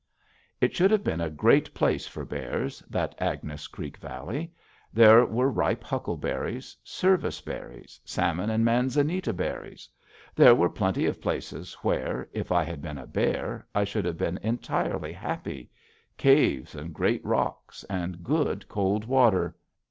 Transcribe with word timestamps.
It 0.59 0.73
should 0.75 0.89
have 0.89 1.03
been 1.03 1.21
a 1.21 1.29
great 1.29 1.75
place 1.75 2.07
for 2.07 2.25
bears, 2.25 2.79
that 2.89 3.13
Agnes 3.19 3.67
Creek 3.67 3.97
Valley. 3.97 4.51
There 4.91 5.23
were 5.27 5.47
ripe 5.51 5.83
huckleberries, 5.83 6.75
service 6.83 7.39
berries, 7.39 7.99
salmon 8.03 8.49
and 8.49 8.65
manzanita 8.65 9.31
berries. 9.31 9.87
There 10.33 10.55
were 10.55 10.71
plenty 10.71 11.05
of 11.05 11.21
places 11.21 11.75
where, 11.83 12.27
if 12.33 12.51
I 12.51 12.63
had 12.63 12.81
been 12.81 12.97
a 12.97 13.05
bear, 13.05 13.67
I 13.75 13.83
should 13.83 14.05
have 14.05 14.17
been 14.17 14.39
entirely 14.41 15.13
happy 15.13 15.69
caves 16.17 16.73
and 16.73 16.95
great 16.95 17.23
rocks, 17.23 17.83
and 17.83 18.23
good, 18.23 18.67
cold 18.67 19.05
water. 19.05 19.55